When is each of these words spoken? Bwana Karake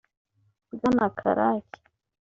Bwana 0.73 1.07
Karake 1.17 1.79